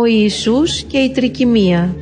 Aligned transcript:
Ο 0.00 0.04
Ιησούς 0.04 0.82
και 0.82 0.98
η 0.98 1.10
τρικυμία 1.10 1.96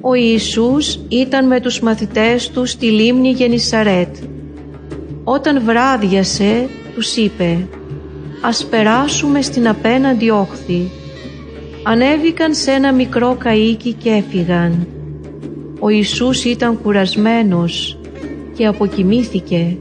Ο 0.00 0.14
Ιησούς 0.14 1.00
ήταν 1.08 1.46
με 1.46 1.60
τους 1.60 1.80
μαθητές 1.80 2.50
του 2.50 2.66
στη 2.66 2.86
λίμνη 2.86 3.30
Γενισαρέτ. 3.30 4.16
Όταν 5.24 5.62
βράδιασε, 5.64 6.68
τους 6.94 7.16
είπε 7.16 7.68
«Ας 8.42 8.66
περάσουμε 8.66 9.42
στην 9.42 9.68
απέναντι 9.68 10.30
όχθη». 10.30 10.90
Ανέβηκαν 11.82 12.54
σε 12.54 12.70
ένα 12.70 12.92
μικρό 12.92 13.36
καΐκι 13.44 13.94
και 13.98 14.10
έφυγαν. 14.10 14.86
Ο 15.80 15.88
Ιησούς 15.88 16.44
ήταν 16.44 16.80
κουρασμένος 16.82 17.98
και 18.56 18.66
αποκοιμήθηκε. 18.66 19.76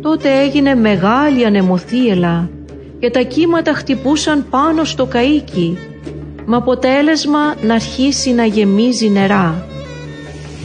Τότε 0.00 0.40
έγινε 0.40 0.74
μεγάλη 0.74 1.44
ανεμοθύελα 1.44 2.50
και 2.98 3.10
τα 3.10 3.22
κύματα 3.22 3.72
χτυπούσαν 3.72 4.46
πάνω 4.50 4.84
στο 4.84 5.08
καΐκι 5.12 5.76
με 6.46 6.56
αποτέλεσμα 6.56 7.54
να 7.62 7.74
αρχίσει 7.74 8.32
να 8.32 8.44
γεμίζει 8.44 9.08
νερά. 9.08 9.66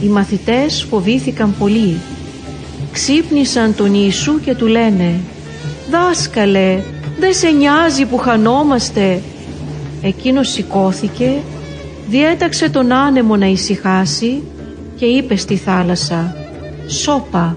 Οι 0.02 0.06
μαθητές 0.06 0.86
φοβήθηκαν 0.90 1.54
πολύ. 1.58 1.96
Ξύπνησαν 2.92 3.74
τον 3.74 3.94
Ιησού 3.94 4.40
και 4.40 4.54
του 4.54 4.66
λένε 4.66 5.20
«Δάσκαλε, 5.90 6.82
δεν 7.18 7.34
σε 7.34 7.50
νοιάζει 7.50 8.06
που 8.06 8.18
χανόμαστε». 8.18 9.22
Εκείνος 10.02 10.48
σηκώθηκε, 10.48 11.30
διέταξε 12.08 12.70
τον 12.70 12.92
άνεμο 12.92 13.36
να 13.36 13.46
ησυχάσει 13.46 14.42
και 14.96 15.04
είπε 15.04 15.36
στη 15.36 15.56
θάλασσα 15.56 16.36
«Σώπα, 16.86 17.56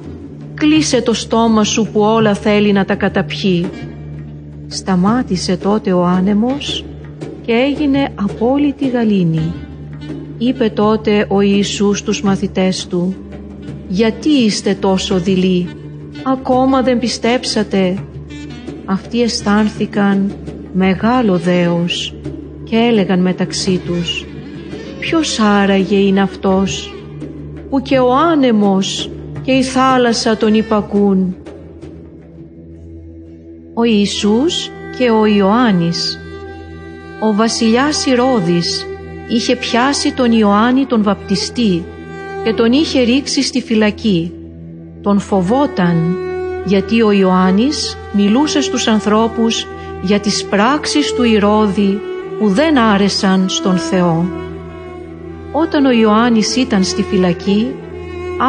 κλείσε 0.53 1.01
το 1.01 1.13
στόμα 1.13 1.63
σου 1.63 1.87
που 1.93 1.99
όλα 1.99 2.33
θέλει 2.33 2.71
να 2.71 2.85
τα 2.85 2.95
καταπιεί». 2.95 3.69
Σταμάτησε 4.67 5.57
τότε 5.57 5.93
ο 5.93 6.05
άνεμος 6.05 6.83
και 7.45 7.51
έγινε 7.51 8.09
απόλυτη 8.15 8.89
γαλήνη. 8.89 9.53
Είπε 10.37 10.69
τότε 10.69 11.25
ο 11.29 11.41
Ιησούς 11.41 11.99
στους 11.99 12.21
μαθητές 12.21 12.87
του 12.87 13.15
«Γιατί 13.87 14.29
είστε 14.29 14.73
τόσο 14.73 15.19
δειλοί, 15.19 15.67
ακόμα 16.23 16.81
δεν 16.81 16.99
πιστέψατε» 16.99 17.97
Αυτοί 18.85 19.21
αισθάνθηκαν 19.21 20.35
μεγάλο 20.73 21.37
δέος 21.37 22.15
και 22.63 22.75
έλεγαν 22.75 23.19
μεταξύ 23.19 23.81
τους 23.85 24.25
«Ποιος 24.99 25.39
άραγε 25.39 25.97
είναι 25.97 26.21
αυτός; 26.21 26.93
Που 27.69 27.81
και 27.81 27.99
ο 27.99 28.13
άνεμος 28.15 29.09
και 29.41 29.51
η 29.51 29.63
θάλασσα 29.63 30.37
τον 30.37 30.53
υπακούν» 30.53 31.35
Ο 33.73 33.83
Ιησούς 33.83 34.69
και 34.97 35.09
ο 35.09 35.25
Ιωάννης 35.25 36.17
Ο 37.25 37.33
βασιλιάς 37.33 38.05
Ηρώδης 38.05 38.87
είχε 39.27 39.55
πιάσει 39.55 40.13
τον 40.13 40.31
Ιωάννη 40.31 40.85
τον 40.85 41.03
βαπτιστή 41.03 41.85
και 42.43 42.53
τον 42.53 42.71
είχε 42.71 43.01
ρίξει 43.01 43.43
στη 43.43 43.61
φυλακή. 43.61 44.31
Τον 45.01 45.19
φοβόταν 45.19 46.17
γιατί 46.65 47.01
ο 47.01 47.11
Ιωάννης 47.11 47.97
μιλούσε 48.11 48.61
στους 48.61 48.87
ανθρώπους 48.87 49.67
για 50.01 50.19
τις 50.19 50.45
πράξεις 50.45 51.13
του 51.13 51.23
Ηρώδη 51.23 52.01
που 52.39 52.47
δεν 52.47 52.77
άρεσαν 52.77 53.49
στον 53.49 53.77
Θεό. 53.77 54.25
Όταν 55.51 55.85
ο 55.85 55.91
Ιωάννης 55.91 56.55
ήταν 56.55 56.83
στη 56.83 57.03
φυλακή 57.03 57.75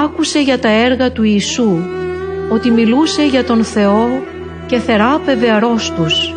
άκουσε 0.05 0.41
για 0.41 0.59
τα 0.59 0.69
έργα 0.69 1.13
του 1.13 1.23
Ιησού 1.23 1.77
ότι 2.53 2.71
μιλούσε 2.71 3.27
για 3.27 3.45
τον 3.45 3.65
Θεό 3.65 4.09
και 4.67 4.79
θεράπευε 4.79 5.51
αρρώστους. 5.51 6.35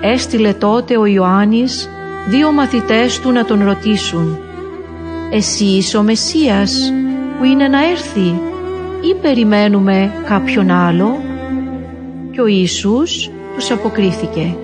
Έστειλε 0.00 0.52
τότε 0.52 0.98
ο 0.98 1.06
Ιωάννης 1.06 1.88
δύο 2.28 2.52
μαθητές 2.52 3.20
του 3.20 3.32
να 3.32 3.44
τον 3.44 3.64
ρωτήσουν 3.64 4.38
«Εσύ 5.30 5.64
είσαι 5.64 5.96
ο 5.96 6.02
Μεσσίας 6.02 6.92
που 7.38 7.44
είναι 7.44 7.68
να 7.68 7.88
έρθει 7.90 8.40
ή 9.00 9.14
περιμένουμε 9.22 10.12
κάποιον 10.24 10.70
άλλο» 10.70 11.22
και 12.30 12.40
ο 12.40 12.46
Ιησούς 12.46 13.30
τους 13.54 13.70
αποκρίθηκε 13.70 14.56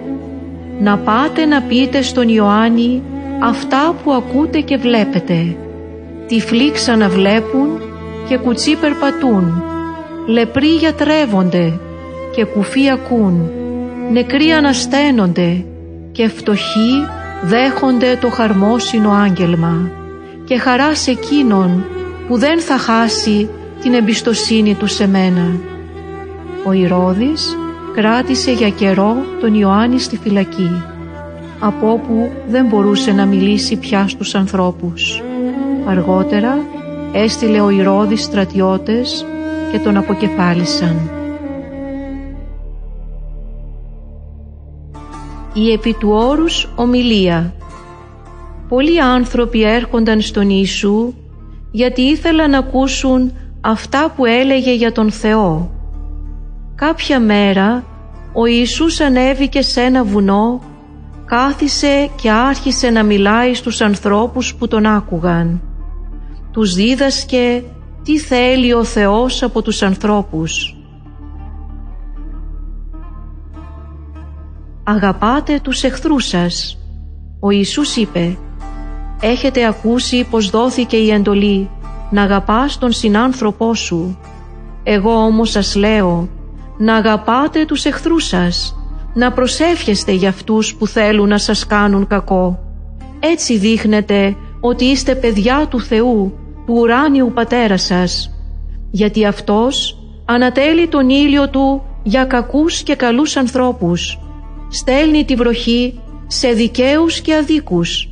«Να 0.81 0.99
πάτε 0.99 1.45
να 1.45 1.63
πείτε 1.63 2.03
στον 2.03 2.29
Ιωάννη 2.29 3.03
αυτά 3.43 3.95
που 4.05 4.13
ακούτε 4.13 4.61
και 4.61 4.77
βλέπετε. 4.77 5.57
Τυφλοί 6.27 6.71
ξαναβλέπουν 6.71 7.81
και 8.29 8.37
κουτσί 8.37 8.77
περπατούν, 8.77 9.63
λεπροί 10.27 10.67
γιατρεύονται 10.67 11.81
και 12.35 12.45
κουφοί 12.45 12.91
ακούν, 12.91 13.51
νεκροί 14.13 14.51
ανασταίνονται 14.51 15.65
και 16.13 16.29
φτωχοί 16.29 17.07
δέχονται 17.43 18.19
το 18.21 18.31
χαρμόσυνο 18.31 19.11
άγγελμα 19.11 19.91
και 20.45 20.59
χαράς 20.59 21.01
σε 21.01 21.11
εκείνον 21.11 21.85
που 22.29 22.39
δεν 22.39 22.61
θα 22.61 22.79
χάσει 22.79 23.49
την 23.81 23.95
εμπιστοσύνη 23.95 24.75
του 24.75 24.87
σε 24.87 25.09
μένα. 25.09 25.57
Ο 26.65 26.73
Ηρώδης 26.73 27.57
κράτησε 27.95 28.53
για 28.53 28.71
καιρό 28.71 29.17
τον 29.41 29.55
Ιωάννη 29.55 29.99
στη 29.99 30.17
φυλακή, 30.17 30.83
από 31.61 31.91
όπου 31.91 32.31
δεν 32.49 32.67
μπορούσε 32.67 33.13
να 33.13 33.27
μιλήσει 33.27 33.77
πια 33.77 34.09
στους 34.09 34.35
ανθρώπους. 34.35 35.23
Αργότερα 35.87 36.59
έστειλε 37.13 37.61
ο 37.61 37.71
Ηρώδης 37.71 38.23
στρατιώτες 38.23 39.27
και 39.73 39.79
τον 39.79 39.97
αποκεφάλισαν. 39.97 41.11
Η 45.59 45.73
επί 45.73 45.93
του 45.93 46.09
όρους 46.11 46.69
ομιλία 46.77 47.55
Πολλοί 48.69 49.01
άνθρωποι 49.01 49.63
έρχονταν 49.63 50.21
στον 50.21 50.51
Ιησού 50.51 51.15
γιατί 51.71 52.03
ήθελαν 52.03 52.51
να 52.51 52.59
ακούσουν 52.59 53.33
αυτά 53.61 54.13
που 54.17 54.25
έλεγε 54.25 54.75
για 54.75 54.93
τον 54.93 55.11
Θεό. 55.11 55.71
Κάποια 56.75 57.21
μέρα 57.21 57.85
ο 58.33 58.47
Ιησούς 58.47 59.01
ανέβηκε 59.01 59.63
σε 59.63 59.81
ένα 59.81 60.05
βουνό, 60.05 60.61
κάθισε 61.25 62.11
και 62.23 62.31
άρχισε 62.31 62.91
να 62.91 63.03
μιλάει 63.03 63.55
στους 63.55 63.81
ανθρώπους 63.81 64.55
που 64.55 64.69
τον 64.69 64.87
άκουγαν. 64.87 65.61
Τους 66.53 66.75
δίδασκε 66.75 67.65
τι 68.03 68.19
θέλει 68.19 68.73
ο 68.73 68.85
Θεός 68.85 69.43
από 69.43 69.63
τους 69.63 69.83
ανθρώπους. 69.83 70.76
«Αγαπάτε 74.89 75.61
τους 75.63 75.83
εχθρούς 75.83 76.27
σας». 76.27 76.79
Ο 77.41 77.51
Ιησούς 77.51 77.97
είπε 77.97 78.39
«Έχετε 79.21 79.67
ακούσει 79.67 80.27
πως 80.31 80.51
δόθηκε 80.51 80.97
η 80.97 81.11
εντολή 81.11 81.71
να 82.11 82.23
αγαπάς 82.23 82.79
τον 82.79 82.93
συνάνθρωπό 82.93 83.75
σου. 83.75 84.19
Εγώ 84.83 85.15
όμως 85.15 85.51
σας 85.51 85.75
λέω 85.75 86.29
να 86.79 86.95
αγαπάτε 86.95 87.65
τους 87.65 87.85
εχθρούς 87.85 88.27
σας, 88.27 88.77
να 89.15 89.33
προσεύχεστε 89.33 90.13
για 90.13 90.29
αυτούς 90.29 90.75
που 90.75 90.87
θέλουν 90.87 91.29
να 91.29 91.39
σας 91.39 91.67
κάνουν 91.67 92.07
κακό. 92.07 92.59
Έτσι 93.21 93.59
δείχνετε 93.59 94.37
ότι 94.61 94.85
είστε 94.85 95.15
παιδιά 95.15 95.67
του 95.71 95.81
Θεού, 95.81 96.39
του 96.67 96.75
ουράνιου 96.79 97.33
Πατέρα 97.35 97.77
σας, 97.77 98.35
γιατί 98.91 99.27
Αυτός 99.27 99.99
ανατέλει 100.25 100.89
τον 100.89 101.09
ήλιο 101.09 101.49
Του 101.49 101.83
για 102.03 102.25
κακούς 102.25 102.83
και 102.83 102.95
καλούς 102.95 103.37
ανθρώπους. 103.37 104.19
Στέλνει 104.69 105.25
τη 105.25 105.35
βροχή 105.35 106.01
σε 106.27 106.49
δικαίους 106.49 107.21
και 107.21 107.35
αδίκους. 107.35 108.09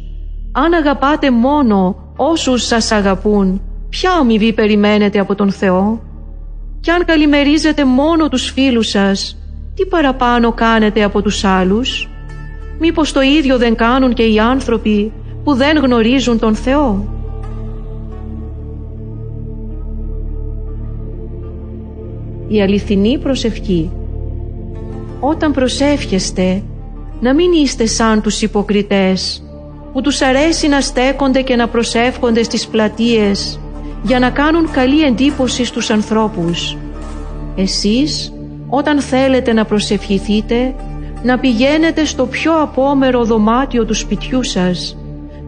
Αν 0.52 0.72
αγαπάτε 0.72 1.30
μόνο 1.30 1.96
όσους 2.16 2.66
σας 2.66 2.92
αγαπούν, 2.92 3.60
ποια 3.88 4.12
αμοιβή 4.12 4.52
περιμένετε 4.52 5.18
από 5.18 5.34
τον 5.34 5.50
Θεό; 5.50 6.02
Κι 6.80 6.90
αν 6.90 7.04
καλημερίζετε 7.04 7.84
μόνο 7.84 8.28
τους 8.28 8.50
φίλους 8.50 8.88
σας, 8.88 9.38
τι 9.74 9.86
παραπάνω 9.86 10.52
κάνετε 10.52 11.02
από 11.02 11.22
τους 11.22 11.44
άλλους; 11.44 12.08
Μήπως 12.78 13.12
το 13.12 13.20
ίδιο 13.20 13.58
δεν 13.58 13.74
κάνουν 13.74 14.14
και 14.14 14.22
οι 14.22 14.38
άνθρωποι 14.38 15.12
που 15.44 15.54
δεν 15.54 15.76
γνωρίζουν 15.76 16.38
τον 16.38 16.54
Θεό; 16.54 17.08
Η 22.48 22.62
αληθινή 22.62 23.18
προσευχή 23.18 23.90
Όταν 25.26 25.52
προσεύχεστε, 25.52 26.62
να 27.20 27.34
μην 27.34 27.52
είστε 27.52 27.86
σαν 27.86 28.22
τους 28.22 28.42
υποκριτές 28.42 29.42
που 29.92 30.00
τους 30.00 30.22
αρέσει 30.22 30.68
να 30.68 30.80
στέκονται 30.80 31.42
και 31.42 31.56
να 31.56 31.68
προσεύχονται 31.68 32.42
στις 32.42 32.66
πλατείες 32.66 33.60
για 34.02 34.18
να 34.18 34.30
κάνουν 34.30 34.70
καλή 34.70 35.02
εντύπωση 35.02 35.64
στους 35.64 35.90
ανθρώπους. 35.90 36.76
Εσείς 37.56 38.32
όταν 38.68 39.00
θέλετε 39.00 39.52
να 39.52 39.64
προσευχηθείτε 39.64 40.74
να 41.22 41.38
πηγαίνετε 41.38 42.04
στο 42.04 42.26
πιο 42.26 42.62
απόμερο 42.62 43.24
δωμάτιο 43.24 43.84
του 43.84 43.94
σπιτιού 43.94 44.42
σας, 44.42 44.96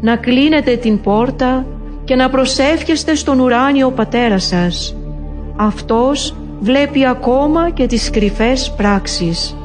να 0.01 0.17
κλείνετε 0.17 0.77
την 0.77 1.01
πόρτα 1.01 1.67
και 2.05 2.15
να 2.15 2.31
προσεύχεστε 2.31 3.15
στον 3.15 3.41
ουράνιο 3.41 3.91
πατέρα 3.91 4.39
σας. 4.39 4.97
Αυτός 5.57 6.35
βλέπει 6.61 7.07
ακόμα 7.07 7.71
και 7.71 7.87
τις 7.87 8.11
κρυφές 8.11 8.75
πράξεις. 8.77 9.57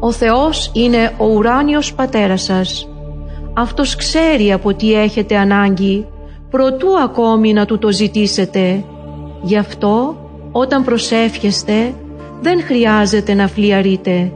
Ο 0.00 0.12
Θεός 0.12 0.70
είναι 0.74 1.12
ο 1.18 1.24
ουράνιος 1.24 1.94
πατέρας 1.94 2.42
σας. 2.42 2.88
Αυτός 3.52 3.96
ξέρει 3.96 4.52
από 4.52 4.74
τι 4.74 4.94
έχετε 4.94 5.36
ανάγκη, 5.36 6.06
προτού 6.50 6.98
ακόμη 6.98 7.52
να 7.52 7.64
του 7.64 7.78
το 7.78 7.92
ζητήσετε. 7.92 8.84
Γι' 9.42 9.56
αυτό, 9.56 10.16
όταν 10.52 10.84
προσεύχεστε, 10.84 11.94
δεν 12.40 12.62
χρειάζεται 12.62 13.34
να 13.34 13.48
φλιαρείτε. 13.48 14.32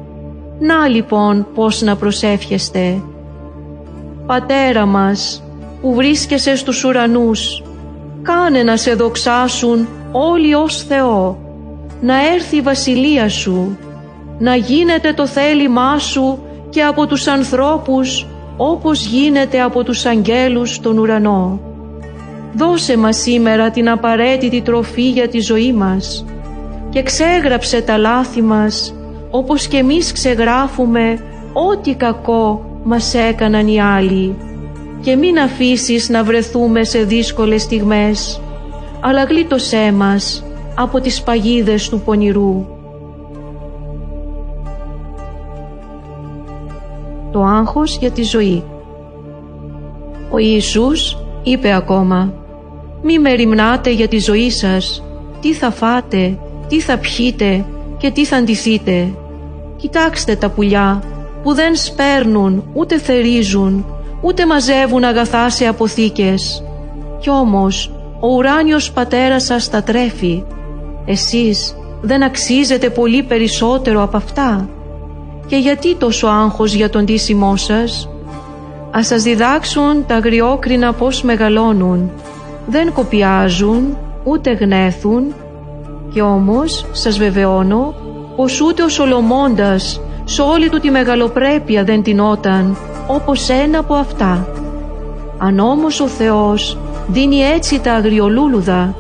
Να 0.59 0.89
λοιπόν 0.89 1.47
πώς 1.55 1.83
να 1.83 1.97
προσεύχεστε. 1.97 3.03
Πατέρα 4.27 4.87
μας, 4.87 5.43
που 5.81 5.95
βρίσκεσαι 5.95 6.57
στους 6.57 6.85
ουρανούς, 6.85 7.63
κάνε 8.23 8.63
να 8.63 8.77
σε 8.77 8.95
δοξάσουν 8.95 9.89
όλοι 10.13 10.55
ως 10.55 10.83
Θεό, 10.83 11.39
να 12.01 12.33
έρθει 12.35 12.57
η 12.57 12.61
βασιλεία 12.61 13.29
Σου, 13.29 13.79
να 14.39 14.57
γίνεται 14.57 15.13
το 15.13 15.27
θέλημά 15.27 15.99
Σου 15.99 16.39
και 16.71 16.83
από 16.83 17.07
τους 17.07 17.27
ανθρώπους 17.27 18.27
όπως 18.57 19.07
γίνεται 19.07 19.61
από 19.61 19.85
τους 19.85 20.05
αγγέλους 20.07 20.75
στον 20.75 20.99
ουρανό. 20.99 21.61
Δώσε 22.57 22.97
μας 22.97 23.17
σήμερα 23.17 23.71
την 23.71 23.89
απαραίτητη 23.89 24.61
τροφή 24.61 25.11
για 25.11 25.29
τη 25.29 25.41
ζωή 25.41 25.73
μας 25.73 26.25
και 26.91 27.03
ξέγραψε 27.03 27.81
τα 27.81 27.99
λάθη 27.99 28.43
μας 28.43 28.95
όπως 29.31 29.67
και 29.67 29.77
εμείς 29.77 30.13
ξεγράφουμε 30.13 31.19
ό,τι 31.53 31.95
κακό 31.95 32.79
μας 32.85 33.15
έκαναν 33.15 33.69
οι 33.69 33.81
άλλοι 33.81 34.37
και 35.01 35.17
μην 35.17 35.39
αφήσεις 35.39 36.09
να 36.09 36.25
βρεθούμε 36.25 36.85
σε 36.85 36.99
δύσκολες 36.99 37.63
στιγμές 37.63 38.41
αλλά 39.01 39.25
γλίτωσέ 39.25 39.93
μας 39.93 40.45
από 40.75 41.01
τις 41.01 41.23
παγίδες 41.23 41.89
του 41.89 42.01
πονηρού. 42.01 42.67
Το 47.35 47.43
άγχος 47.43 47.97
για 47.97 48.11
τη 48.11 48.23
ζωή 48.23 48.65
Ο 50.31 50.39
Ιησούς 50.39 51.19
είπε 51.43 51.75
ακόμα 51.75 52.33
«Μη 53.03 53.19
με 53.19 53.33
ρημνάτε 53.33 53.91
για 53.91 54.09
τη 54.09 54.19
ζωή 54.19 54.51
σας, 54.51 55.03
τι 55.41 55.53
θα 55.53 55.71
φάτε, 55.71 56.39
τι 56.69 56.81
θα 56.81 56.99
πιείτε 56.99 57.65
και 57.97 58.11
τι 58.11 58.25
θα 58.25 58.37
αντιθείτε. 58.37 59.15
Κοιτάξτε 59.77 60.37
τα 60.37 60.51
πουλιά 60.51 61.03
που 61.43 61.55
δεν 61.55 61.77
σπέρνουν 61.77 62.65
ούτε 62.73 62.99
θερίζουν 62.99 63.87
ούτε 64.21 64.47
μαζεύουν 64.47 65.05
αγαθά 65.05 65.51
σε 65.51 65.67
αποθήκες. 65.67 66.65
Κι 67.19 67.31
όμως 67.31 67.93
ο 68.21 68.29
ουράνιος 68.29 68.93
πατέρας 68.93 69.45
σας 69.45 69.71
τα 69.71 69.83
τρέφει. 69.83 70.45
Εσείς 71.05 71.77
δεν 72.01 72.23
αξίζετε 72.23 72.91
πολύ 72.91 73.23
περισσότερο 73.23 74.03
από 74.03 74.17
αυτά. 74.17 74.69
Και 75.47 75.57
γιατί 75.57 75.95
τόσο 75.95 76.27
άγχος 76.27 76.75
για 76.75 76.91
τον 76.91 77.05
τίσιμό 77.05 77.57
σας; 77.57 78.09
Ας 78.91 79.07
σας 79.07 79.23
διδάξουν 79.23 80.07
τα 80.07 80.15
αγριόκρινα 80.15 80.93
πώς 80.93 81.23
μεγαλώνουν. 81.23 82.11
Δεν 82.67 82.93
κοπιάζουν, 82.93 83.97
ούτε 84.25 84.53
γνέθουν. 84.53 85.35
Και 86.13 86.23
όμως 86.23 86.87
σας 86.93 87.19
βεβαιώνω 87.19 87.95
πως 88.37 88.61
ούτε 88.61 88.83
ο 88.83 88.89
Σολομώντας 88.89 90.01
σε 90.25 90.43
όλη 90.43 90.69
του 90.69 90.81
τη 90.81 90.91
μεγαλοπρέπεια 90.91 91.85
δεν 91.85 92.03
τεινόταν 92.03 92.77
όπως 93.07 93.49
ένα 93.49 93.79
από 93.79 93.95
αυτά. 93.95 94.49
Αν 95.39 95.59
όμως 95.59 96.01
ο 96.01 96.07
Θεός 96.07 96.79
δίνει 97.09 97.39
έτσι 97.39 97.81
τα 97.81 97.93
αγριολούλουδα 97.93 98.95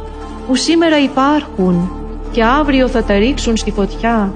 που 0.46 0.54
σήμερα 0.54 0.98
υπάρχουν 0.98 1.90
και 2.30 2.44
αύριο 2.44 2.88
θα 2.88 3.02
τα 3.04 3.18
ρίξουν 3.18 3.56
στη 3.56 3.70
φωτιά, 3.70 4.32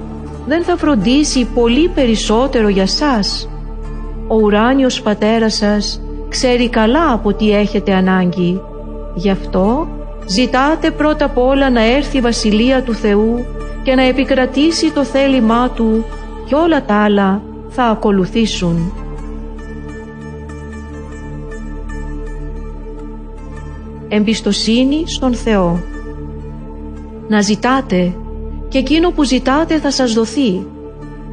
δεν 0.49 0.63
θα 0.63 0.77
φροντίσει 0.77 1.47
πολύ 1.53 1.89
περισσότερο 1.89 2.67
για 2.67 2.87
σας. 2.87 3.49
Ο 4.27 4.35
ουράνιος 4.35 5.01
πατέρας 5.01 5.53
σας 5.53 6.01
ξέρει 6.29 6.69
καλά 6.69 7.11
από 7.13 7.33
τι 7.33 7.51
έχετε 7.51 7.93
ανάγκη. 7.93 8.61
Γι' 9.15 9.29
αυτό 9.29 9.87
ζητάτε 10.25 10.91
πρώτα 10.91 11.25
απ' 11.25 11.37
όλα 11.37 11.69
να 11.69 11.83
έρθει 11.83 12.17
η 12.17 12.21
Βασιλεία 12.21 12.83
του 12.83 12.93
Θεού 12.93 13.45
και 13.83 13.95
να 13.95 14.03
επικρατήσει 14.03 14.91
το 14.91 15.03
θέλημά 15.03 15.69
Του 15.69 16.05
και 16.45 16.55
όλα 16.55 16.85
τα 16.85 16.95
άλλα 16.95 17.41
θα 17.69 17.83
ακολουθήσουν. 17.83 18.93
Εμπιστοσύνη 24.07 25.03
στον 25.07 25.33
Θεό 25.33 25.79
Να 27.27 27.41
ζητάτε 27.41 28.13
και 28.69 28.77
εκείνο 28.77 29.09
που 29.09 29.23
ζητάτε 29.23 29.79
θα 29.79 29.91
σας 29.91 30.13
δοθεί. 30.13 30.65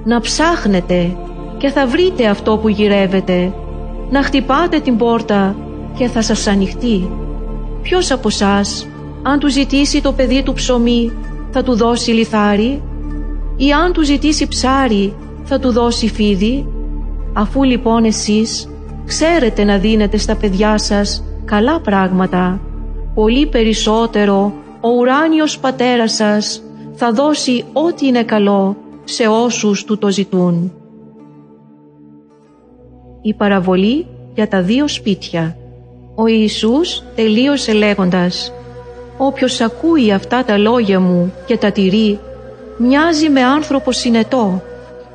Να 0.05 0.21
ψάχνετε 0.21 1.17
και 1.59 1.69
θα 1.69 1.87
βρείτε 1.87 2.27
αυτό 2.27 2.57
που 2.57 2.69
γυρεύετε. 2.69 3.53
Να 4.11 4.23
χτυπάτε 4.23 4.81
την 4.81 4.97
πόρτα 4.97 5.57
και 5.99 6.09
θα 6.09 6.23
σας 6.23 6.47
ανοιχτεί. 6.47 7.11
Ποιος 7.83 8.11
από 8.11 8.31
σας, 8.31 8.89
αν 9.23 9.39
του 9.39 9.51
ζητήσει 9.51 10.03
το 10.03 10.13
παιδί 10.13 10.43
του 10.43 10.53
ψωμί, 10.53 11.13
θα 11.51 11.63
του 11.63 11.77
δώσει 11.77 12.11
λιθάρι; 12.11 12.83
Ή 13.57 13.73
αν 13.73 13.93
του 13.93 14.03
ζητήσει 14.03 14.49
ψάρι, 14.49 15.15
θα 15.45 15.59
του 15.59 15.73
δώσει 15.73 16.09
φίδι; 16.09 16.67
Αφού 17.33 17.63
λοιπόν 17.63 18.05
εσείς 18.05 18.69
ξέρετε 19.07 19.65
να 19.65 19.79
δίνετε 19.79 20.17
στα 20.17 20.37
παιδιά 20.37 20.79
σας 20.79 21.25
καλά 21.45 21.81
πράγματα, 21.81 22.61
πολύ 23.15 23.47
περισσότερο 23.47 24.53
ο 24.81 24.89
ουράνιος 24.89 25.59
πατέρας 25.59 26.13
σας 26.13 26.63
θα 26.99 27.13
δώσει 27.13 27.65
ό,τι 27.73 28.07
είναι 28.07 28.23
καλό 28.23 28.77
σε 29.05 29.27
όσους 29.27 29.85
του 29.85 29.99
το 29.99 30.11
ζητούν. 30.11 30.73
Η 33.23 33.35
παραβολή 33.35 34.07
για 34.35 34.49
τα 34.49 34.63
δύο 34.63 34.89
σπίτια 34.89 35.57
Ο 36.15 36.27
Ιησούς 36.27 37.03
τελείωσε 37.15 37.73
λέγοντας 37.73 38.53
«Όποιος 39.19 39.61
ακούει 39.61 40.13
αυτά 40.13 40.45
τα 40.45 40.57
λόγια 40.57 41.01
μου 41.01 41.33
και 41.47 41.57
τα 41.57 41.73
τηρεί, 41.73 42.19
μοιάζει 42.79 43.29
με 43.29 43.43
άνθρωπο 43.43 43.93
συνετό 43.93 44.63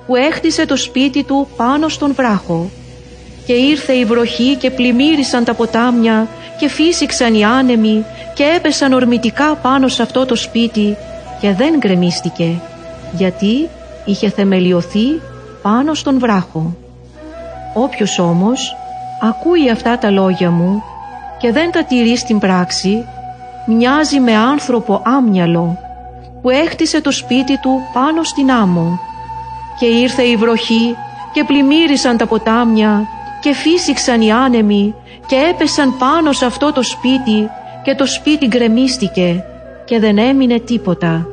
που 0.07 0.15
έχτισε 0.15 0.65
το 0.65 0.75
σπίτι 0.75 1.23
του 1.23 1.47
πάνω 1.55 1.89
στον 1.89 2.13
βράχο 2.13 2.69
και 3.45 3.53
ήρθε 3.53 3.93
η 3.93 4.05
βροχή 4.05 4.55
και 4.55 4.71
πλημμύρισαν 4.71 5.43
τα 5.43 5.53
ποτάμια 5.53 6.27
και 6.59 6.69
φύσηξαν 6.69 7.33
οι 7.33 7.43
άνεμοι 7.43 8.05
και 8.33 8.43
έπεσαν 8.55 8.93
ορμητικά 8.93 9.55
πάνω 9.55 9.87
σε 9.87 10.01
αυτό 10.01 10.25
το 10.25 10.35
σπίτι 10.35 10.97
και 11.41 11.53
δεν 11.53 11.77
γκρεμίστηκε 11.77 12.61
γιατί 13.11 13.69
είχε 14.05 14.29
θεμελιωθεί 14.29 15.21
πάνω 15.61 15.93
στον 15.93 16.19
βράχο. 16.19 16.75
Όποιος 17.73 18.19
όμως 18.19 18.75
ακούει 19.21 19.69
αυτά 19.69 19.97
τα 19.97 20.09
λόγια 20.09 20.51
μου 20.51 20.83
και 21.37 21.51
δεν 21.51 21.71
τα 21.71 21.83
τηρεί 21.83 22.17
στην 22.17 22.39
πράξη 22.39 23.05
μοιάζει 23.67 24.19
με 24.19 24.35
άνθρωπο 24.35 25.01
άμυαλο 25.05 25.77
που 26.41 26.49
έχτισε 26.49 27.01
το 27.01 27.11
σπίτι 27.11 27.59
του 27.59 27.81
πάνω 27.93 28.23
στην 28.23 28.51
άμμο 28.51 28.99
και 29.79 29.85
ήρθε 29.85 30.23
η 30.23 30.35
βροχή 30.35 30.95
και 31.33 31.43
πλημμύρισαν 31.43 32.17
τα 32.17 32.27
ποτάμια 32.27 33.07
και 33.41 33.53
φύσηξαν 33.53 34.21
οι 34.21 34.31
άνεμοι 34.31 34.95
και 35.25 35.35
έπεσαν 35.49 35.97
πάνω 35.97 36.31
σε 36.31 36.45
αυτό 36.45 36.71
το 36.73 36.83
σπίτι 36.83 37.49
και 37.83 37.95
το 37.95 38.05
σπίτι 38.05 38.47
γκρεμίστηκε 38.47 39.43
και 39.85 39.99
δεν 39.99 40.17
έμεινε 40.17 40.59
τίποτα. 40.59 41.30